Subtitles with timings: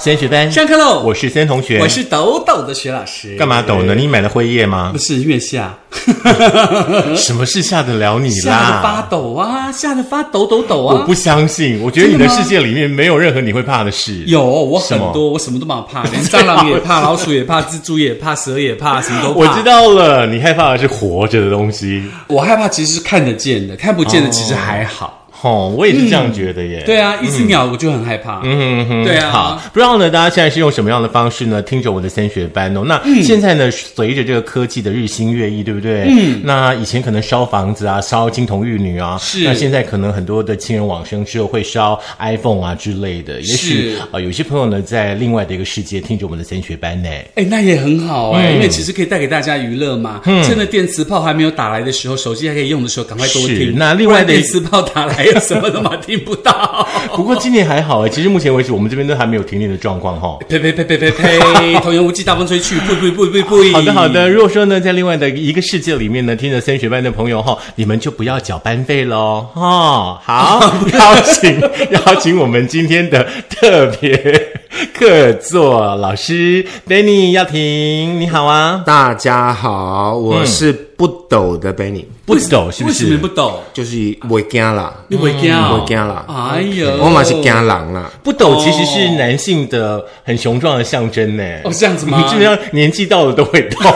[0.00, 1.02] 先学班上课喽！
[1.04, 3.36] 我是先同学，我是抖抖的徐老师。
[3.36, 3.94] 干嘛抖呢？
[3.94, 4.98] 你买了辉夜吗不？
[4.98, 5.78] 是月下，
[7.14, 9.02] 什么事吓得了你啦吓得发？
[9.10, 10.94] 抖啊，吓得发抖抖抖啊！
[10.94, 14.24] 我不相信，我觉得你的世界里面没有任何你会怕的事。
[14.26, 19.40] 有我很多，我什么都蛮怕，连蟑螂也怕，老鼠也怕，蜘蛛也怕，蛇也怕，什么都怕。
[19.40, 22.02] 我知，道了，你害怕的是活着的东西。
[22.26, 25.19] 我害怕其实是看得见的，看不见的其实还好。
[25.40, 26.82] 吼，我也是这样觉得耶。
[26.84, 28.42] 对啊，一只鸟我就很害怕。
[28.44, 31.62] 嗯哼，对啊好，不知道呢，大家现在是用什么样的方式呢？
[31.62, 32.82] 听着我的三学班哦。
[32.84, 36.06] 那嗯现在呢，随着这个科技的日新月异，对不对？
[36.10, 36.42] 嗯。
[36.44, 43.40] 那以前可能烧房子啊，烧金童玉女啊，是那现在可能很多的亲人往生之后会烧 iPhone 啊之类的。
[43.40, 47.08] 也许是呃、有些朋友呢，在另外的一个世界听着我们的三学班呢。
[47.36, 50.20] 哎，那也很好哎、嗯因为其实可以带给大家娱乐嘛。
[50.26, 53.74] 嗯趁着电磁炮还没有打来的时候，手机还可以用的时候，赶快多是听。
[53.76, 56.88] 那另外的电磁炮打来，什么都嘛听不到。
[57.14, 60.38] 不过今年还好哎，其实目前为止我们这边都还没有停电的状况哈。
[60.48, 61.74] 呸呸呸呸呸呸！
[61.80, 63.72] 童言无忌，大风吹去，呸呸呸呸呸！
[63.74, 64.28] 好的，好的。
[64.28, 70.18] 如果说呢，在另外的一个世界里面呢，听着三学班的朋友哈，你们就不要缴班费喽哈。
[70.24, 74.52] 好，邀请邀请我们今天的特别
[74.94, 83.16] 客座老师 Danny 要婷，你好啊，大家好，我是不抖的 Benny，、不抖是不为什么是？
[83.16, 83.62] 不抖？
[83.72, 85.80] 就是我惊啦，你会惊哦？
[85.80, 88.10] 我惊啦，哎呦，我嘛是惊狼啦。
[88.22, 91.42] 不抖其实是男性的很雄壮的象征呢。
[91.64, 92.22] 哦，这样子你吗？
[92.28, 93.78] 基本上年纪到了都会抖，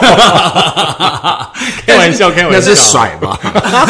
[1.85, 3.39] 开玩笑，开玩笑，那是甩吧？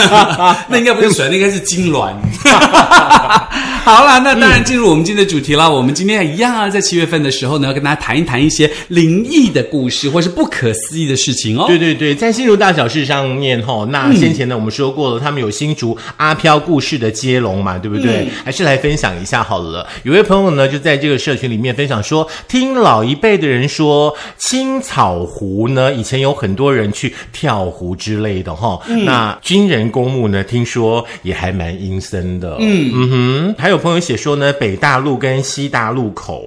[0.68, 2.12] 那应该不是甩，那应该是痉挛。
[3.86, 5.70] 好啦，那当然进入我们今天的主题啦。
[5.70, 11.64] 我们今天一样啊，在七月份的时候呢，要跟大家谈一谈一些灵异的故事，或是不可思议的事情哦。
[11.68, 18.28] 对对对，在新竹大小事上面哈，那先前呢我们说过了，他们有新竹阿飘故事的接龙嘛，对不对？
[18.44, 19.88] 还是来分享一下好了。
[20.04, 28.80] 有位朋友呢就在这个社群里面分享说，听老一辈的人说，青草湖呢以前有很多人去跳湖之类的哈。
[29.06, 32.56] 那军人公墓呢，听说也还蛮阴森的。
[32.60, 36.44] 嗯嗯哼，还有朋友写说呢，北大路跟西大路口，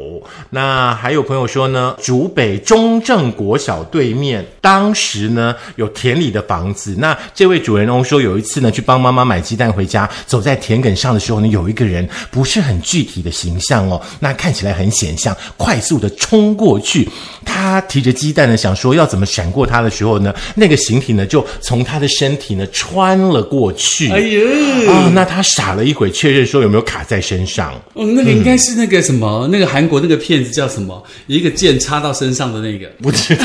[0.50, 6.96] 那还有朋友说呢，竹北中正国小对面，当时呢有田里的房子。
[6.98, 17.08] 那这位主人翁说，有一次呢去帮妈妈买鸡蛋回家，走在田埂上的时候呢，有一个人不是很具体的形象哦，那看起来很显象，快速的冲过去。
[17.44, 24.10] 他提着鸡蛋呢，想说要怎么闪过他的时候呢，那个形体呢就从他的身体呢穿了过去。
[24.10, 27.72] 哎呦，啊，那他傻了一会，确认说有没有卡在身上。
[27.94, 31.02] 哦，那个应该是那个什么，那个韩国那个骗子叫什么？
[31.26, 32.86] 一个剑插到身上的那个。
[33.02, 33.44] 不知道，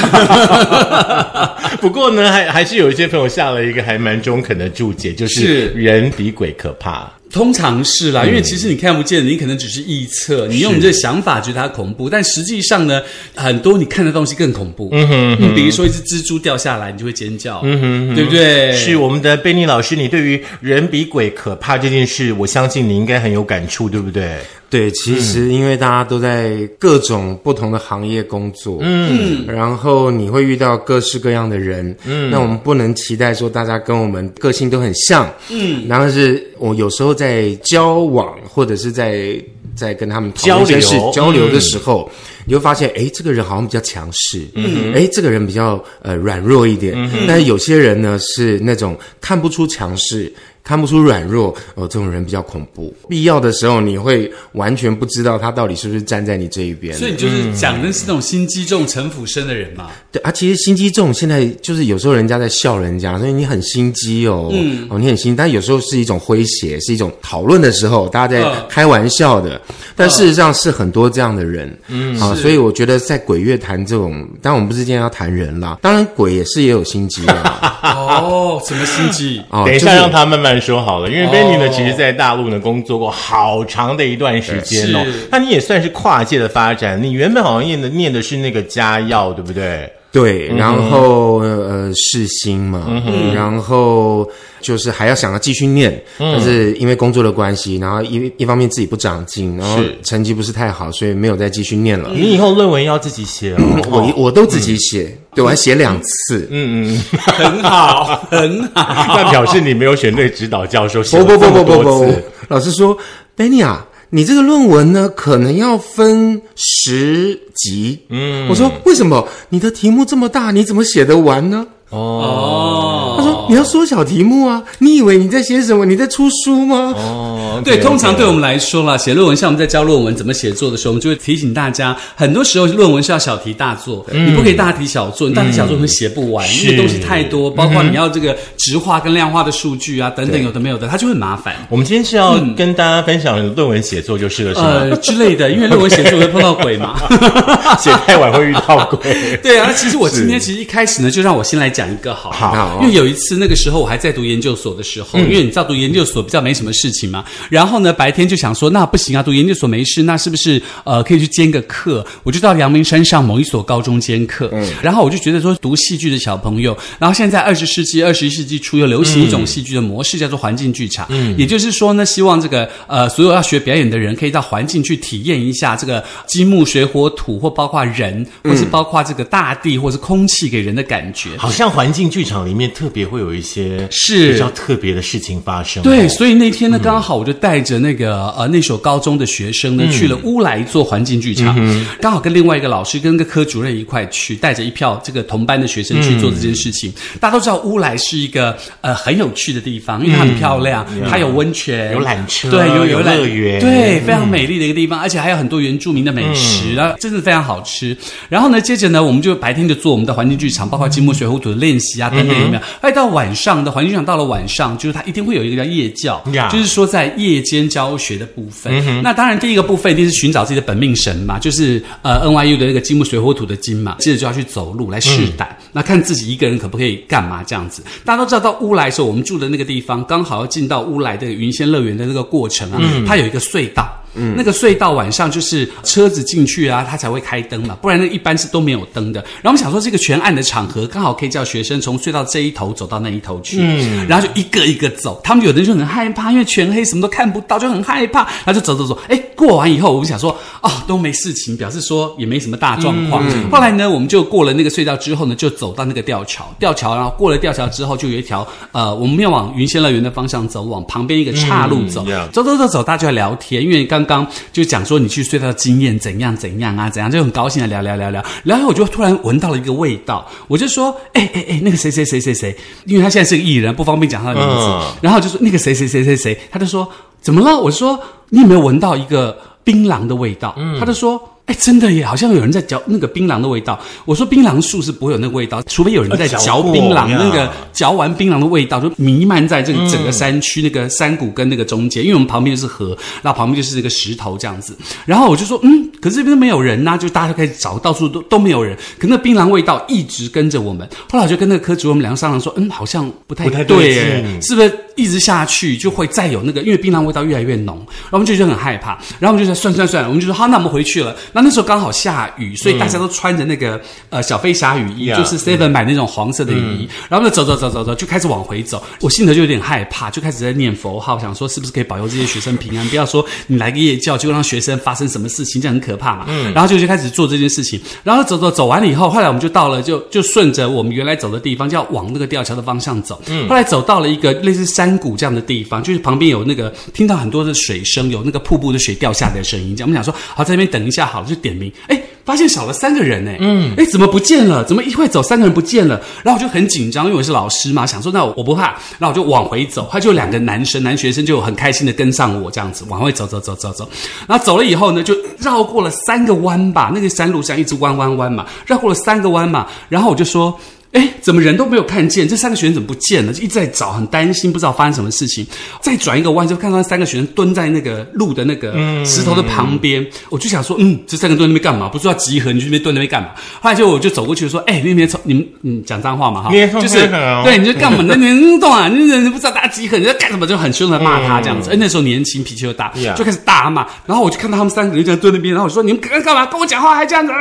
[1.82, 7.12] 不过呢，还还是有一些朋友下了一个还蛮中肯的注解，就是是人比鬼可怕。
[7.32, 13.02] 通常是啦，因为其实你看不见，你可能只是臆测，你用你这想法觉得它恐怖，但实际上呢，
[13.34, 14.90] 很多你看的东西更恐怖。
[14.92, 18.72] 嗯哼嗯，比如说一只蜘蛛掉下来，你就会尖叫，嗯哼，对不对？
[18.74, 24.38] 是我们的贝尼老师，你对于人比鬼可怕这件事，我相信你应该很有感触，对不对？
[24.74, 39.40] 对，其实因为大家都在各种不同的行业工作，嗯，然后你会遇到各式各样的人，嗯，那我们不能期待说大家跟我们个性都很像，嗯，然后是我有时候在交往或者是在
[39.76, 40.80] 在跟他们交流
[41.14, 42.10] 交流的时候，
[42.48, 46.98] 你会发现，哎，这个人好像比较强势，嗯，哎，这个人比较呃软弱一点，
[47.28, 50.34] 但是有些人呢是那种看不出强势。
[50.64, 52.94] 看不出软弱哦，这种人比较恐怖。
[53.10, 56.96] 必要的时候，你会完全不知道他到底是不是站在你这一边。
[56.96, 59.92] 所以你就是讲的是那种心机重、城府深的人嘛。
[60.12, 69.60] 对啊，其实心机重，现在就是有时候人家在笑人家，所以你很心机哦，嗯，哦，你很心，但有时候是一种诙谐，是一种讨论的时候，大家在嗯开玩笑的，
[69.96, 79.42] 但事实上是很多这样的人，嗯，啊，所以我觉得在鬼月谈这种，当然我们不是今天要谈人啦，当然鬼也是也有心机的， 哦，什么心机？
[79.50, 85.06] 哦，等一下就让他慢慢说好了，因为 Benny 呢，其实在大陆呢工作过好长的一段时间哦。
[85.32, 89.92] 那你也算是跨界的发展，你原本好像念的念的是那个家药，对不对？
[90.14, 93.02] 对，然后呃世新嘛，
[93.34, 94.30] 然后
[94.62, 102.12] 就是还要想要继续念，但是因为工作的关系，然后一一方面自己不长进，然后成绩不是太好，所以没有再继续念了。
[102.14, 103.58] 你以后论文要自己写哦。
[103.90, 106.48] 我我都自己写，对我还写两次。
[106.52, 109.16] 嗯嗯，很好，很好。
[109.18, 112.14] 那表示你没有选对指导教授，写不不不不不不。，
[112.50, 112.96] 老师说
[113.36, 113.84] ，Benny 啊，
[114.16, 117.98] 你这个论文呢，可能要分十集。
[118.10, 119.28] 嗯，我说为什么？
[119.50, 121.66] 你的题目这么大，你怎么写得完呢？
[121.90, 124.64] 哦，他说：“你要缩小题目啊！
[124.80, 125.86] 你以为你在写什么？
[125.86, 126.92] 你在出书吗？
[126.98, 141.54] 哦， 对，通常对我们来说啦，写论文像我们在教论文怎么写作的时候，我们就会提醒大家，很多时候论文是要小题大做，你不可以大题小做，你大题小做会写不完，因为东西太多，包括你要这个直化跟量化的数据啊等等，有的没有的，它就会麻烦。
[141.70, 144.68] 我们今天是要跟大家分享论文写作就是了，是吗？
[144.68, 147.00] 呃之类的，因为论文写作会碰到鬼嘛。
[147.78, 149.14] 写太晚会遇到鬼。
[149.44, 162.06] 对啊，那其实我今天其实一开始呢，就让我先来讲一个好因为有一次那个时候我还在读研究所的时候，因为你知道读研究所比较没什么事情嘛，然后呢白天就想说那不行啊，读研究所没事，那是不是呃可以去兼个课？
[162.24, 164.50] 我就到阳明山上某一所高中兼课，
[164.82, 181.32] 然后我就觉得说读戏剧的小朋友，然后现在二十世纪、二十一世纪初又流行一种戏剧的模式，叫做环境剧场，嗯，也就是说呢，希望这个呃所有要学表演的人可以到环境去体验一下这个金木水火土，或包括人，或是包括这个大地，或是空气给人的感觉。
[181.36, 184.34] 好像环境剧场里面特别会有一些是。
[184.34, 185.82] 比较特别的事情发生。
[185.82, 185.84] 哦。
[185.84, 196.92] 对，所以那天呢，刚好我就带着那个呃那所高中的学生呢，去了乌来做环境剧场，嗯刚好跟另外一个老师跟个科主任一块去，带着一票这个同班的学生去做这件事情。
[197.20, 203.60] 大家都知道乌来是一个呃很有趣的地方，因为它很漂亮，它有温泉，有缆车对，有有缆乐园。
[203.60, 207.96] 对，非常美丽的一个地方，而且还有很多原住民的美食，然后真的非常好吃。
[208.30, 212.62] 然后呢，接着呢，我们就白天就做我们的环境剧场，包括金木水火土的练习啊等等有没有？
[212.82, 219.02] 哎，到晚上的环境剧场到了晚上，就是它一定会有一个叫夜教呀，就是说在夜间教学的部分。
[219.02, 227.84] 那当然，第一个部分一定是寻找自己的本命神嘛，就是呃 NYU 的那个金木水火土的金嘛，接着就要去走路来试胆，那看自己一个人可不可以干嘛这样子。
[228.04, 233.88] 大家都知道，到乌来的时候，我们住的那个地方刚好要进到乌来的云仙乐园的那个过程啊，它有一个隧道。
[234.16, 239.20] 嗯，那个隧道晚上就是车子进去啊，它才会开灯嘛，不然呢一般是都没有灯的。
[239.42, 245.20] 然后我们想说，这个全暗的场合，刚好可以叫学生从隧道这一头走到那一头去，嗯，然后就一个一个走。
[245.24, 248.98] 他们有的人就很害怕，因为全黑，什么都看不到，就很害怕，然后就走走走。
[249.10, 253.24] 哎，过完以后，我们想说，哦，都没事情，表示说也没什么大状况。
[253.50, 272.56] 后来呢，我们就过了那个隧道之后呢，就走到那个吊桥，吊桥，然后过了吊桥之后，就有一条呃，我们要往云仙乐园的方向走，往旁边一个岔路走，走走走走，大家就在聊天，因为刚刚就讲说你去隧道的经验怎样怎样啊，怎样就很高兴的聊聊聊聊，然后我就突然闻到了一个味道，我就说，哎哎哎，那个谁谁谁谁谁，
[272.86, 276.88] 因为他现在是个艺人，不方便讲他的名字，嗯然后就说那个谁谁谁谁谁，他就说
[277.22, 277.58] 怎么了？
[277.58, 280.56] 我说你有没有闻到一个槟榔的味道？
[280.80, 281.30] 他就说。
[281.46, 283.78] 哎，真的耶，好像有人在嚼那个槟榔的味道。
[284.06, 294.74] 我说槟榔树是不会有那个味道，除非有人在呃嚼槟榔，那个嚼完槟榔的味道就弥漫在这个整个山区、那个山谷跟那个中间，因为我们旁边就是河，然后旁边就是那个石头这样子。
[295.06, 300.88] 然后我就说，嗯，可是这边都没有人呐、就大家就开始找，到处都都没有人，可那槟榔味道一直跟着我们。
[301.12, 311.16] 后来我就跟那个科主任我们两个商量说，嗯，好像不太不太对对是不是一直下去就会再有那个，因为槟榔味道越来越浓，然后我们就觉得很害怕，然后我们就说算算算，我们就说好，那我们回去了。
[311.32, 318.84] 那那时候刚好下雨，所以大家都穿着那个、呃小飞侠雨衣就是 Seven 买那种黄色的雨衣，然后呢走走走走走，就开始往回走。
[319.02, 326.26] 我心头就有点害怕，就开始在念佛号，想说是不是可以保佑这些学生平安，不要说你来个夜教就让学生发生什么事情，这样很可怕嘛。
[326.54, 333.22] 然后就就开始做这件事情，然后走走走完了以后，后来我们就到了，就就顺着我们原来走的地方，就要往那个吊桥的方向走。
[333.48, 339.74] 后来走到了一个类似山山谷这样的地方，就是旁边有那个听到很多的水声，有那个瀑布的水掉下的声音。
[339.74, 341.72] 这样我们想说，好在那边等一下好了，就点名。
[341.88, 344.62] 哎，发现少了三个人呢，嗯，哎，怎么不见了？
[344.66, 346.02] 怎么一会走三个人不见了？
[346.22, 353.88] 然后我就很紧张，因为我是老师嘛，想说那我我不怕，然后我就往回走，他就两个男生男学生就很开心的跟上我这样子往回走走走走走，
[354.28, 360.60] 然后走了以后呢，就绕过了三个弯吧，那个山路上一直弯弯弯嘛，绕过了三个弯嘛，然后我就说。
[360.94, 362.28] 哎，怎么人都没有看见？
[362.28, 363.34] 这三个学生怎么不见了？
[363.34, 365.46] 就一直在找，很担心，不知道发生什么事情。
[365.82, 368.74] 再转一个弯，就看到三个学生蹲在那个路的那个
[369.04, 370.06] 石头的旁边。
[370.30, 371.90] 我就想说，嗯，这三个蹲那边干嘛？
[371.90, 373.30] 不是要集合，你去那边蹲那边干嘛？
[373.60, 377.08] 后来就我就走过去说，哎，那边从你们嗯讲脏话嘛哈，就是
[377.44, 378.04] 对，你就干嘛？
[378.08, 378.88] 那你动啊？
[378.88, 380.46] 你你不知道大家集合，你在干什么？
[380.46, 381.72] 就很凶的骂他这样子。
[381.72, 383.88] 哎，那时候年轻，脾气又大就开始大骂。
[384.06, 386.46] 然后我就看到他们三个人就这样蹲那边，然后我就说你们干干嘛？
[386.46, 387.32] 跟我讲话还这样子？
[387.32, 387.38] 呃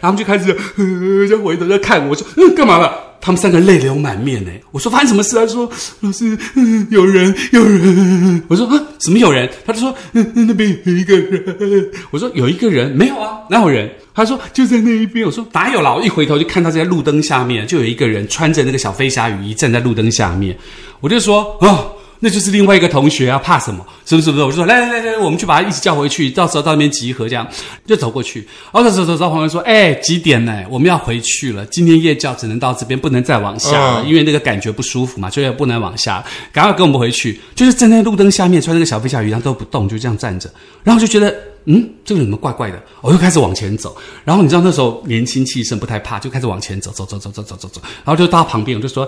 [0.00, 2.85] 然后他们就开始呃，就回头在看我，我说嗯，干嘛了？
[3.20, 4.50] 他们三个泪流满面呢。
[4.70, 5.36] 我说发生什么事？
[5.36, 5.70] 他说
[6.00, 8.42] 老师，嗯，有人，有人。
[8.48, 9.48] 我说啊，什么有人？
[9.64, 11.90] 他就说嗯，那边有一个人。
[12.10, 13.90] 我说有一个人没有啊，哪有人？
[14.14, 15.26] 他说就在那一边。
[15.26, 15.94] 我说哪有啦？
[15.94, 20.56] 我一回头就看到在路灯下面就有一个人穿着那个小飞侠雨衣站在路灯下面。
[21.00, 21.84] 我就说啊。
[22.18, 23.84] 那就是另外一个同学啊，怕什么？
[24.06, 24.30] 是不是？
[24.30, 24.44] 不是？
[24.44, 27.46] 我就说来来来来，我们去把他一起叫回去，到时候到那边集合，这样
[27.86, 28.40] 就走过去。
[28.72, 30.64] 然后走走走走，旁边说：“哎，几点呢？
[30.70, 31.66] 我们要回去了。
[31.66, 36.24] 今天夜教只能到这边，不能再往下了，因为那个感觉不舒服嘛，就要不能往下。
[36.52, 37.38] 赶快跟我们回去。
[37.54, 40.50] 就是站在路灯下面，穿那个小飞侠鱼样都不动，就这样站着。
[40.82, 41.34] 然后就觉得，
[41.66, 42.82] 嗯，这个人怎么怪怪的？
[43.02, 43.96] 我又开始往前走。
[44.24, 47.80] 然后你知道那时候年轻气盛，不太怕，就开始往前走，走走走走走走走。
[48.04, 49.06] 然后就到旁边，我就说。”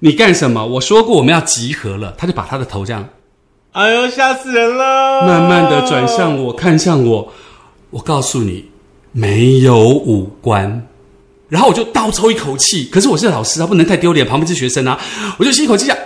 [0.00, 0.66] 你干什么？
[0.66, 3.08] 我说过我们要集合了，他就把他的头这样，
[3.72, 5.26] 哎呦，吓死人了！
[5.26, 7.32] 慢慢的转向我，看向我，
[7.90, 8.66] 我告诉你，
[9.12, 10.86] 没有五官。
[11.48, 14.98] 然后我就倒抽一口气，可是我是老师啊，不能太丢脸，旁边是学生啊，
[15.38, 15.96] 我就吸一口气讲，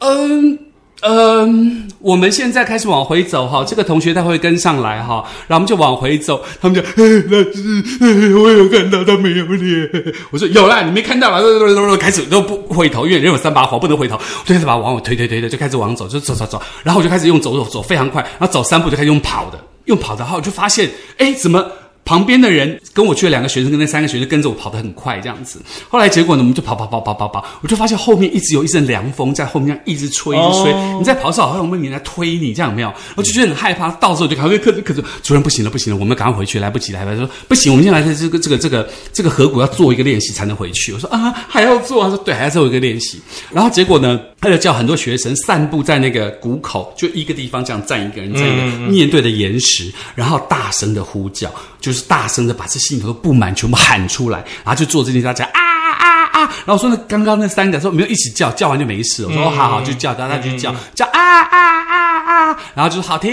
[0.00, 0.58] 嗯。
[1.00, 6.42] 嗯，我们现在开始往回走哈，这个同学他会跟上来哈，然后我们就往回走。
[6.60, 9.88] 他们就，老师，我有看到他没有脸。
[10.30, 14.16] 我说有啦，你没看到了，开始都不回头，因为人有三把火，不能回头。
[14.44, 16.60] 就开始把往我推推推的，就开始往走，就走走走。
[16.82, 21.64] 然后我就开始用走走走，非常快，然后走三步就开始用跑的，用跑的，哈我就发现，哎，怎么？
[22.08, 25.60] 旁边的人跟我去的两个学生，跟那三个学生跟着我跑得很快，这样子。
[25.90, 30.72] 后来结果呢，我们就跑跑跑跑跑跑，我就发现后面一直有一阵凉风在后面一直吹，一直吹。
[30.98, 32.90] 你在跑的时候，好像有人在推你，这样没有？
[33.14, 33.90] 我就觉得很害怕。
[33.90, 37.04] 到时候就赶快可可主任不行了，不行了，我们赶快回去，来不及了。
[37.04, 40.94] 他说不行，我们现在这个这个这个这个河谷要做一个练习才能回去。
[40.94, 42.04] 我说啊，还要做？
[42.04, 43.20] 他说对，还要做一个练习。
[43.52, 51.52] 然后结果呢，他就叫很多学生散步在那个谷口，就一个地方这样站一个人，在一个面对的岩石，然后大声的呼叫。
[51.80, 56.54] 就是大声的把这心里头的不满全部喊出来，然后就做这件事，讲啊啊啊！
[56.66, 59.24] 然后说那刚刚那三个说没有一起叫，叫完就没事。
[59.26, 62.58] 我说好好就叫，大家就叫叫啊啊啊啊！
[62.74, 63.32] 然后就是好听。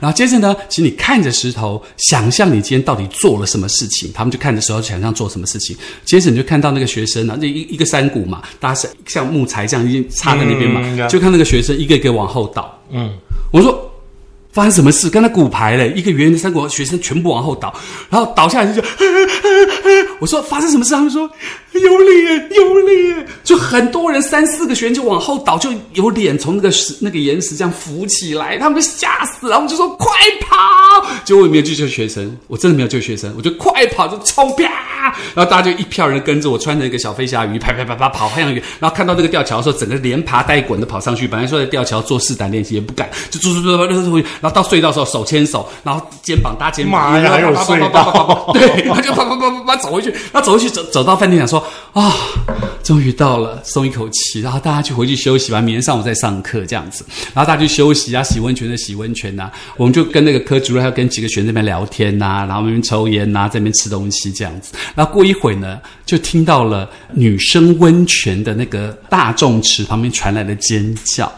[0.00, 4.10] 然后接着呢，请你看着石头，想象你今天到底做了什么事情。
[4.12, 5.76] 他们就看着石头，想象做什么事情。
[6.04, 12.78] 接着你就看到那个学生呢，那一一个山谷嘛，大家是像木材这样已经插在那边嘛，就看那个学生一个一个往后倒。
[12.90, 13.10] 嗯，
[13.50, 13.81] 我说。
[14.52, 15.08] 发生什么事？
[15.10, 17.74] 刚才骨牌嘞，一个圆圆的三国学生全部往后倒，
[18.10, 18.82] 然后倒下来就，
[20.20, 20.94] 我说发生什么事？
[20.94, 21.28] 他们说
[21.74, 29.56] 有脸有脸，就很多人三四个学员就往后倒，就有脸从那个石那个岩石这样浮起来，他们就吓死了。
[29.56, 30.06] 我们就说快
[30.40, 31.06] 跑！
[31.24, 34.64] 结果我没有救救学生，我真的没有救学生，我就快跑就冲啪，
[35.34, 41.26] 然后大家就一票人跟着我，穿着一个小飞侠鱼，啪啪啪啪跑很远，然后看到那个吊桥的时候，整个连爬带滚的跑上去。
[41.26, 44.16] 本来说在吊桥做试胆练习也不敢，就走走走走走。
[44.40, 50.10] 然后到隧道的时候，手牵手，然后肩膀搭肩膀，妈呀还有隧道，对，然后就啪啪啪啪啪走回去。
[50.10, 51.61] 然后走回去，走走到饭店，想说
[51.92, 52.14] 啊，
[52.82, 54.40] 终于到了，松一口气。
[54.40, 57.04] 然后大家去回去休息吧，明天上午再上课这样子。
[57.34, 59.50] 然后大家去休息啊，洗温泉的洗温泉呐。
[59.76, 64.74] 我们就跟那个科主任，还有跟几个学生那边聊天呐，然后那边抽烟呐，在那边吃东西这样子。
[64.94, 71.30] 然后过一会呢，就听到了女生温泉的那个大众池旁边传来的尖叫。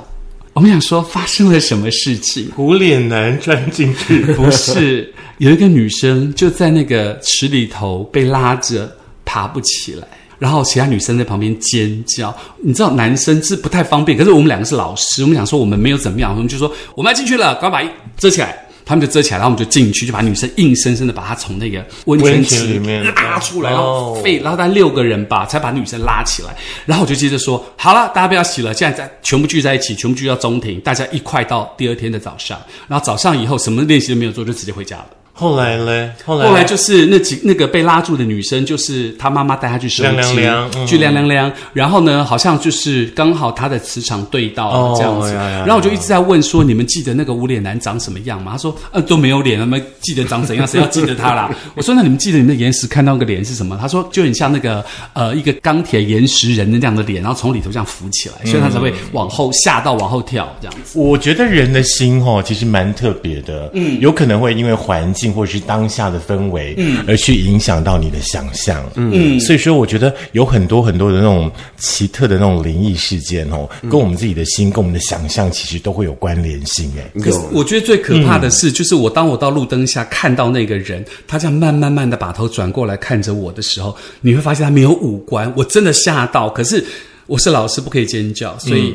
[0.53, 2.49] 我们想说发生了什么事情？
[2.57, 8.97] 无脸男钻进去，不是有一个女生就在那个池里头被拉着
[9.35, 10.07] 爬不起来，
[10.39, 12.33] 然后其他女生在旁边尖叫。
[12.63, 18.61] 你知道男生是不太方便，可是我们两个是老师，我们想说我们没有怎么样，我们就说我们要进去了，赶快把遮起来。
[18.87, 26.55] 他们就遮起来，然后我们就进去，就把女生硬生生的把她从那个温泉池里面拉出来，然后费然后大概六个人吧，才把女生拉起来。
[26.85, 32.61] 然后我就接着说：“好了，大家不要洗了，现在在全部聚在一起，全部聚到中庭，大家一块到第二天的早上。
[32.87, 36.13] 然后早上以后什么练习都没有做，就直接回家了。”后来嘞？
[36.25, 41.53] 后来就是那几那个被拉住的女生，就是她妈妈带她去收金，去凉凉凉。
[41.73, 45.35] 然后呢，好像就是刚好她的磁场对到这样子。
[45.35, 50.65] 然后我就一直在问说：“你们记得那个无脸男长什么样吗？”他说：“呃，都没有脸，他们记得长怎样？
[50.69, 65.24] 谁要记得他啦？” 我说：“那你们记得你们的岩石看到个脸是什么？”他说：“就很像那个呃一个钢铁岩石人的那样的脸，然后从里头这样浮起来，所以他才会往后吓到往后跳这样子。”我觉得人的心哦，其实蛮特别的，嗯，有可能会因为环境。
[65.33, 77.21] 或者是当下的氛围，嗯，而去影响到你的想象，嗯，所以说我觉得有很多很多的那种奇特的那种灵异事件哦，跟我们自己的心，跟我们的想象，其实都会有关联性哎。
[77.21, 86.49] 可是我觉得最可怕的是，就是我当我到路灯下看到那个人，他这样慢慢慢的把头转过来看着我的时候，你会发现他没有五官，我真的吓到。
[86.51, 86.85] 可是
[87.27, 88.95] 我是老师，不可以尖叫，所以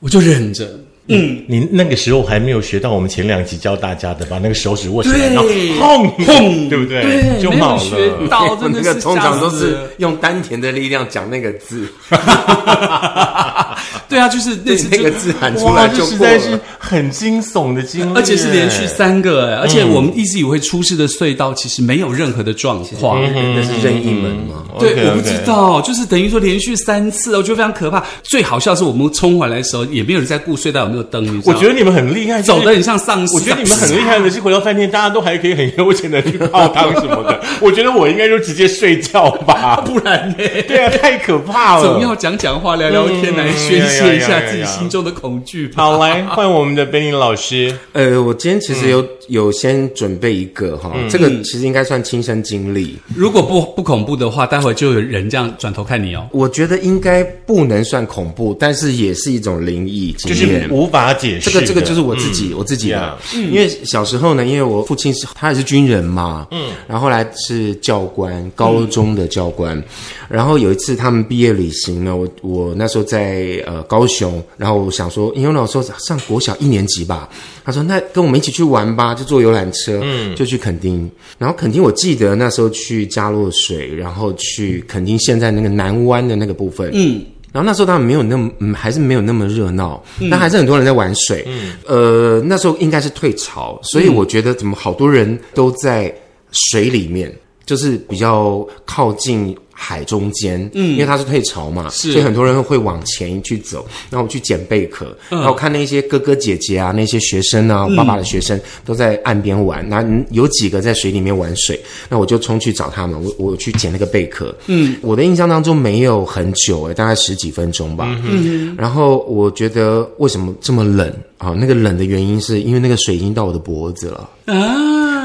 [0.00, 0.68] 我就忍着。
[1.08, 5.44] 嗯，你那个时候还没有学到我们前两集教大家的，把那个手指握起来，然后
[5.78, 7.02] 轰轰，对不对？
[7.02, 8.28] 对，就冒了。
[8.28, 11.86] 到 那个通常都是用丹田的力量讲那个字。
[14.08, 16.60] 对啊，就是那次那个字喊出，来就实在是了。
[16.78, 18.86] 很惊悚的经历，而且是连续。
[18.86, 23.20] 三个哎，而嗯且我们一直以为出事的隧道其实没有任何的状况。
[23.22, 24.62] 那是任意门吗？
[24.78, 28.04] 对我不知道，就是等于说连续三次，我觉得非常可怕。
[28.22, 33.34] 最好笑是我们冲回来的时候，也没有人在顾隧道有没有灯，我觉得你们很厉害，走的很像丧尸。
[33.34, 37.40] 我觉得你们很厉害的是回到饭店，大家都还可以很悠闲的去泡汤什么的。
[37.60, 40.36] 我觉得我应该就直接睡觉吧， 不然呢？
[40.68, 41.82] 对啊，太可怕了。
[41.82, 45.74] 总要讲讲话、聊聊天来宣泄一下自己心中的恐惧吧。
[45.76, 47.74] 好，来换我们的 Benny 老师。
[47.92, 52.98] 呃，我今天其实有、有先准备一个哈，这个其实应该算亲身经历。
[53.14, 56.26] 如果不不恐怖的话，待会就有人这样转头看你哦。
[56.32, 60.68] 我觉得应该不能算恐怖，但是也是一种灵异经就是验。
[60.70, 61.50] 无法解释。
[61.50, 69.80] 这个这个就是我自己、我自己的因为小时候呢，因为我父亲是他也是军人嘛，嗯，然后后来是教官，高中的教官，
[70.28, 77.28] 然后有一次他们毕业旅行呢，我我那时候在呃高雄，然后我想说，因为那时候上国小一年级吧，
[77.64, 87.24] 他说那跟我们一起去玩吧，就坐游览车，嗯，就去垦丁，然后垦丁我记得那时候去加洛水，然后去垦丁现在那个南湾的那个部分，嗯。
[87.52, 91.44] 然后那时候当然没有那么，嗯，还是没有那么热闹，但还是很多人在玩水。
[91.46, 91.74] 嗯。
[91.86, 96.12] 呃，那时候应该是退潮，所以我觉得怎么好多人都在
[96.50, 97.32] 水里面，
[97.64, 102.12] 就是比较靠近海中间，嗯，因为它是退潮嘛，是。
[102.12, 103.86] 所以很多人会往前去走。
[104.08, 111.78] 然后我去捡贝壳，然后看那些哥哥姐姐啊，那些学生啊，我爸爸的学生都在岸边玩，那有几个在水里面玩水，
[112.08, 121.12] 那我就冲去找他们，我我去捡那个贝壳，嗯，我的印象当中没有很久诶，大概十几分钟吧，嗯，然后我觉得为什么这么冷？
[121.38, 121.54] 啊？
[121.58, 124.30] 那个冷的原因是因为那个水已经到我的脖子了。
[124.46, 124.54] 啊，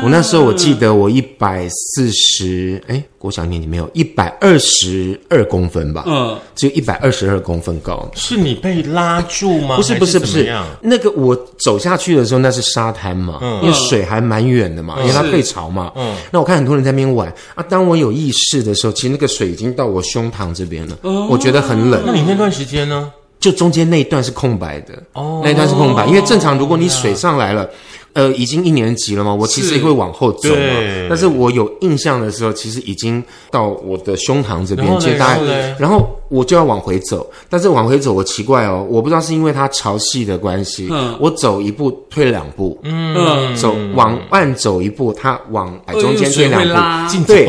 [0.02, 6.04] 我那时候我记得我一百四十，哎，国小年纪没有一百二十二公分吧？
[6.08, 8.10] 嗯，只有一百二十二公分高。
[8.16, 9.76] 是你被拉住吗？
[9.76, 15.92] 不是不是不是那个我走下去的时候那是沙滩嘛，因为水还蛮远的嘛，因为它是退潮嘛。
[15.96, 20.98] 嗯，那我看很多人在那边玩啊，当我有意识的时候，其实那个水已经到我胸膛这边了，
[21.30, 22.04] 我觉得很冷。
[22.06, 23.12] 那你那段时间呢？
[23.40, 27.70] 就中间那一段是空白的，哦那一段是空白，因为正常如果你水上来了。
[28.14, 29.80] 呃，已经一年级了嘛，我其实是。
[29.80, 35.48] 会往后走嘛，但是我有印象的时候，其实已经到我的胸膛这边然后，呢然后呢？
[35.48, 41.16] 概，然后我就要往回走，但是往回走，我奇怪哦，我不知道是因为它潮汐的关系，嗯。
[41.20, 47.46] 我走一步退两步，嗯，走往岸走一步，它往海中间退两步，对。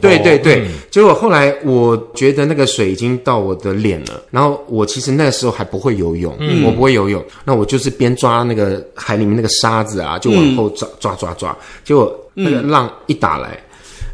[0.00, 13.58] 对对对，结果后来我觉得那个水已经到我的脸了，然后我其实那时候还不会游泳，我不会游泳，那我就是边抓那个海里面那个沙子啊，就往后抓、抓抓抓，结果那个浪一打来，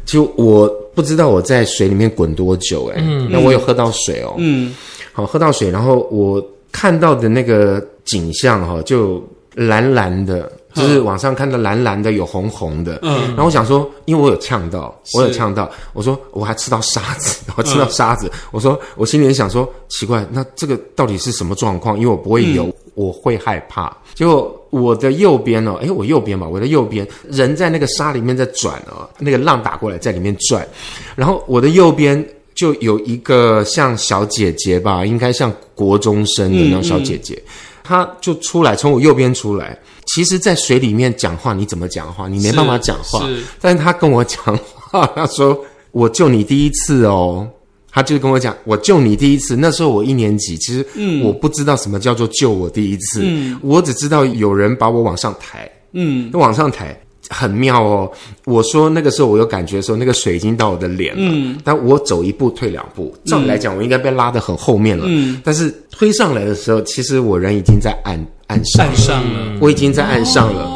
[0.05, 4.75] 就我不知道我在水里面滚多久哎、那我有喝到水哦，嗯，
[5.11, 9.23] 好喝到水，然后我看到的那个景象哈、就
[9.55, 21.97] 蓝蓝的，就是网上看到蓝蓝的有红红的，嗯，然后我想说，因为我有呛到，我有呛到，我说我还吃到沙子，我吃到沙子，我说我心里想说奇怪，那这个到底是什么状况？
[21.97, 23.95] 因为我不会游，我会害怕。
[24.15, 30.67] 结果我的右边哦，诶，我右边吧，我的右边人在那个沙里面在转哦，那个浪打过来在里面转，
[31.15, 32.27] 然后我的右边。
[32.55, 37.41] 就有一个像小姐姐吧，应该像国中生的那种小姐姐，
[37.83, 39.75] 她就出来，从我右边出来。
[40.05, 42.27] 其实，在水里面讲话，你怎么讲话？
[42.27, 43.27] 你没办法讲话。
[43.59, 45.59] 但是她跟我讲话，她说
[45.91, 47.49] ：“我救你第一次哦。”
[47.93, 50.85] 她就跟我讲：“我救你第一次。”那时候我一年级，其实
[51.23, 53.23] 我不知道什么叫做救我第一次，
[53.61, 56.99] 我只知道有人把我往上抬，嗯，往上抬。
[57.29, 58.11] 很妙哦！
[58.45, 70.69] 我说那个时候我有感觉的时候，那个水已经到我的脸了，嗯，但我走一步退两步，照理来讲我应该被拉得很后面了，嗯，但是推上来的时候，其实我人已经在岸岸上了，岸上了，我已经在岸上了。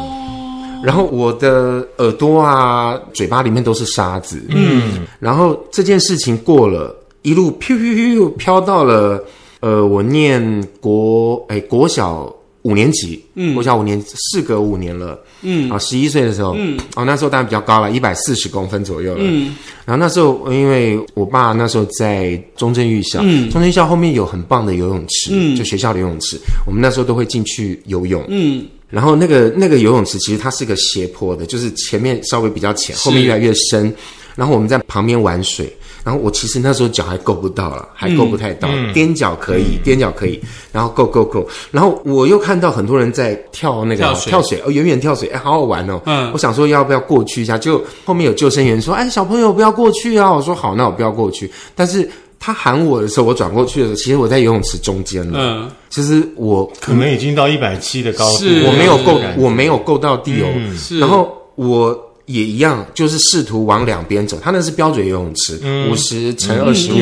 [0.82, 5.06] 然后我的耳朵啊、嘴巴里面都是沙子，嗯。
[5.20, 6.96] 然后这件事情过了，
[7.28, 9.22] 一路飘飘飘飘到了
[9.60, 10.40] 呃，我念
[10.80, 15.68] 国哎国小五年级，嗯，国小五年事隔五年了，嗯。
[15.70, 19.54] 啊，十一岁的时候，嗯，哦那时候当然比较高了，一百四十公分左右了，嗯。
[19.84, 28.64] 然后那时候因为我爸那时候在中正预校，嗯，中正预校后面有很棒的游泳池，嗯，就学校的游泳池，我们那时候都会进去游泳，嗯。
[28.88, 33.92] 然后那个那个游泳池其实它是个斜坡的，就是前面稍微比较浅，后面越来越深。
[34.34, 35.70] 然后我们在旁边玩水，
[36.08, 40.40] 然后我其实那时候脚还够不到了，还够不太到，踮脚可以，踮脚可以，
[40.72, 41.46] 然后够够够。
[41.70, 46.00] 然后我又看到很多人在跳那个跳水跳水，哦，远远跳水，哎，好好玩哦。
[46.06, 50.32] 嗯我想说要不要过去一下，就后面有救生员说，哎，小朋友不要过去啊。
[50.32, 51.50] 我说好，那我不要过去。
[51.74, 52.08] 但是
[52.40, 55.38] 他喊我的时候，我转过去的时候，其实我在游泳池中间了。
[55.38, 60.48] 嗯，其实我可能已经到一百七的高度，是我没有够我没有够到地哦。
[60.74, 64.38] 是然后我也一样，就是试图往两边走。
[64.40, 65.58] 它那是标准游泳池，
[65.90, 66.98] 五十乘二十五，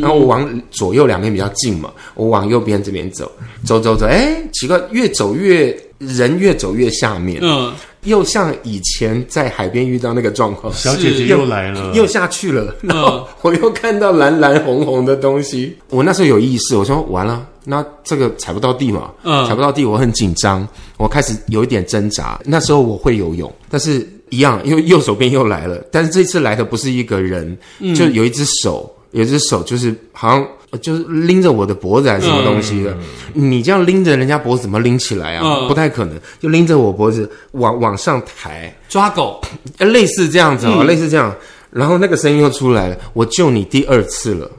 [0.00, 3.30] 然后我往左右两边比较近嘛，我往右边这边走，
[3.64, 7.72] 走走走，哎，奇怪，越走越人越走越下面，嗯，
[8.04, 15.74] 又像以前在海边遇到那个状况，小姐姐又来了，又下去了，然后 我又看到蓝蓝红红的东西。
[15.88, 19.46] 我那时候有意识，我说完了，那这个踩不到地嘛，嗯。
[19.46, 22.38] 踩不到地，我很紧张，我开始有一点挣扎。
[22.44, 27.56] 那时候我会游泳，但是一样，因为右手边又来了，但是这次来的不是一个人，
[27.94, 30.46] 就有一只手，有一只手就是好像。
[30.82, 32.94] 就是拎着我的脖子还是什么东西的，
[33.32, 35.42] 你这样拎着人家脖子怎么拎起来啊？
[35.42, 35.66] 嗯。
[35.66, 39.40] 不太可能，就拎着我脖子往往上抬，抓狗，
[39.78, 40.80] 呃 类似这样子嗯。
[40.80, 41.34] 哦，类似这样。
[41.70, 44.50] 然后那个声音又出来了，我救你第二次了。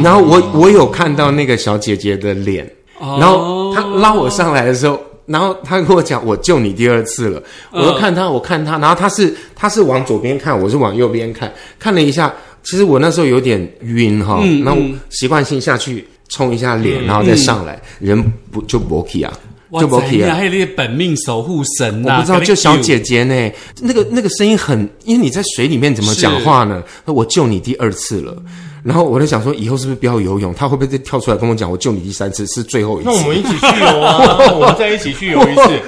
[0.00, 2.64] 然后我我有看到那个小姐姐的脸，
[3.00, 3.18] 哦。
[3.18, 7.42] 然后她拉我上来的时候，然后他跟我讲我救你第二次了。
[7.72, 12.32] 嗯我就看他，我看他，然后他是他是往左边看，我是往右边看，看了一下。
[12.64, 14.80] 其实我那时候有点晕哈，嗯然后
[15.10, 19.32] 习惯性下去冲一下脸，然后再上来，人不就不 k 啊，
[19.80, 20.36] 就不 k 啊。
[20.36, 26.80] 还有那些本命守护神呐、我不知道，给你就小姐姐呢，那个那个声音很，因为你在水里面怎么讲话呢？
[27.06, 28.36] 我救你第二次了，
[28.82, 30.52] 然后我在想说，以后是不是不要游泳？
[30.54, 33.16] 他会不会再跳出来跟我讲，我救你第三次是最后一次那？
[33.16, 35.80] 我们一起去游啊， 我们再一起去游一次，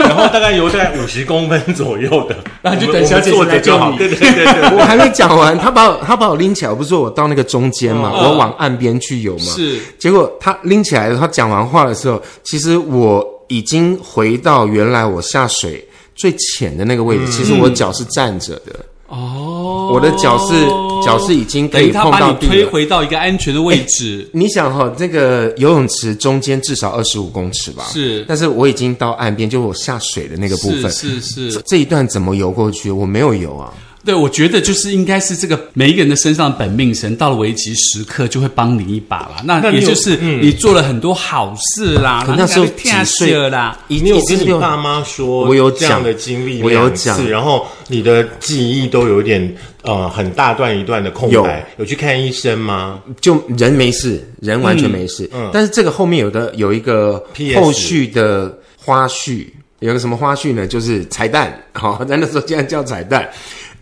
[0.00, 3.90] 然后大概游大概五十公分左右的，然后就等小姐坐着就好。
[3.90, 9.44] 来救你对对对对，我还没讲完，他把我他把我拎起来，我不是说我到那个中间嘛，嗯我往岸边去游嘛。
[9.44, 15.82] 是结果他拎起来了，他讲完话的时候，其实我已经回到原来我下水
[16.14, 18.84] 最浅的那个位置，其实我脚是站着的。
[19.08, 20.66] 哦，我的脚是
[21.02, 22.64] 脚是已经可以碰到地推。
[22.64, 27.84] 回到一个安全的位置，你想哈、这个游泳池中间至少二十五公尺吧？
[27.90, 32.90] 是但是我已经到岸边，就我下水的那个部分，是是是，这一段怎么游过去？
[32.90, 33.72] 我没有游啊。
[34.08, 39.42] 对，我觉得就是应该是这个每一个人的身上的本命神，到了危急时刻就会帮你一把啦。
[39.44, 43.78] 那也就是你做了很多好事啦，可那时候几岁了啦。
[43.88, 52.98] 一你有跟你爸妈说我有这样的经历我有讲然后你的记忆都有点呃很大段一段的空白，有去看医生吗？
[53.20, 55.24] 就人没事，人完全没事。
[55.34, 57.22] 嗯嗯但是这个后面有的有一个
[57.56, 59.44] 后续的花絮，
[59.80, 60.66] 有个什么花絮呢？
[60.66, 63.28] 就是彩蛋，好、在那时候竟然叫彩蛋。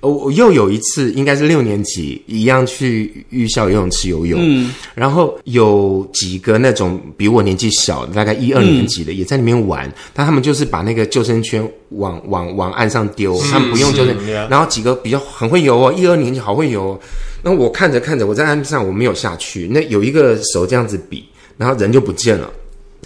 [0.01, 9.93] 我我又有一次，应该是六年级，一样去预校游泳池游泳，嗯，然后有几个那种比我年纪小的，大概一二年级的，也在里面玩。
[10.13, 17.01] 但他们就是把那个救生圈往往往岸上丢，他们不用救生是然后几个比较很会游哦，一二年级好会游、哦。
[17.43, 21.25] 那我看着看着，我在岸上我没有下去，那有一个手这样子比，
[21.57, 22.51] 然后人就不见了。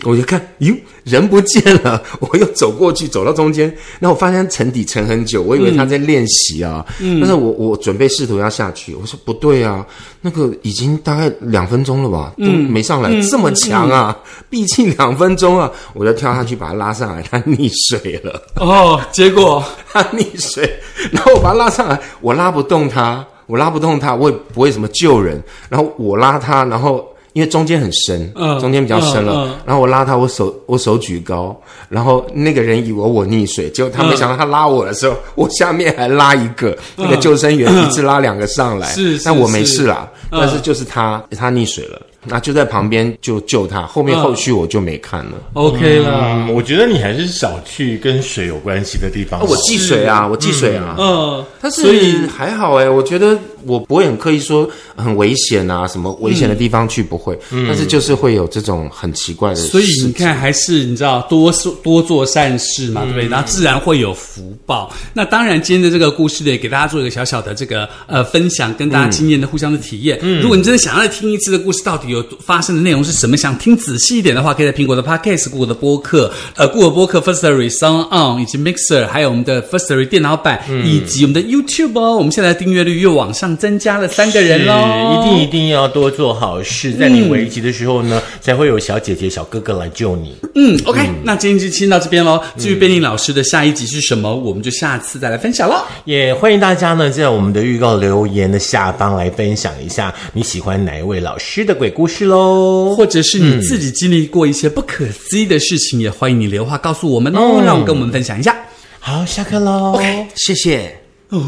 [0.04, 9.86] 我就看，哟，人不见了，我又走过去，走到中间，然后我发现沉底沉很久，我以为他在练习啊，但是我我准备试图要下去，我说不对啊，
[10.20, 14.16] 那个已经大概两分钟了吧，都没上来，这么强啊，
[14.48, 18.42] 毕竟两分钟啊，我就跳下去把他拉上来，他溺水了。
[18.56, 20.78] 哦，结果 他溺水，
[21.12, 45.32] 然后我把他拉上来，我拉不动他，我拉不动他，我也不会什么救人，然后我拉他，然后因为中间很深，嗯中间比较深了，嗯嗯然后我拉他，我手我手举高，然后那个人以为我溺水，结果他没想到他拉我的时候， 我下面还拉一个，那个救生员一次拉两个上来，是是但我没事啦，嗯但是就是他他溺水了，那就在旁边就救他，后面嗯后续我就没看了。
[45.54, 46.20] OK 了。
[46.22, 49.40] 嗯，我觉得你还是少去跟水有关系的地方。
[49.40, 59.68] 哦我忌水啊，我忌水啊，嗯，但是所以还好哎、我觉得我不会很刻意说很危险啊，什么危险的地方去不会，但是就是会有这种很奇怪的事。
[59.68, 63.28] 所以你看，还是你知道多做多做善事嘛，对不对？
[63.28, 64.92] 然后自然会有福报。
[65.12, 70.18] 那当然，今天的这个故事呢，也给大家做一个小小的这个呃分享，跟大家经验的互相的体验。
[70.40, 73.36] 如果你真的想要再听一次的故事，到底有发生的内容是什么？
[73.40, 82.16] 想听仔细一点的话，可以在苹果的 Podcast、Google 的播客、呃 Google 播客、Firstory、Sound On 以及 Mixer，还有我们的 Firstory 电脑版，以及我们的 YouTube 哦。
[82.16, 84.74] 我们现在的订阅率又往上增加了三个人喽，
[85.14, 90.34] 一定一定要多做好事，在你危急的时候呢，才会有小姐姐、小哥哥来救你。
[90.54, 92.40] 嗯，OK，、那今天就先到这边喽。
[92.56, 95.76] 至于贝宁老师的下一集是什么，我们就下次再来分享喽。
[96.04, 102.94] 也欢迎大家呢，在我们的预告留言的下方来分享一下你喜欢哪一位老师的鬼故事喽。
[102.96, 108.56] 或者是你自己经历过一些不可思议的事情，也欢迎你留话告诉我们哦，让我跟我们分享一下。
[108.98, 109.92] 好，下课喽。
[109.94, 110.94] OK，谢谢。
[111.30, 111.40] 哦，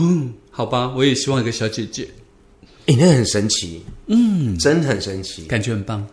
[0.55, 2.07] 好吧，我也希望有个小姐姐。
[2.87, 5.45] 哎，那很神奇，嗯，真的很神奇。
[5.47, 6.07] 感觉很棒。